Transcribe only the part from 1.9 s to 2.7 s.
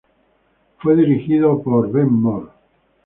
Ben Mor.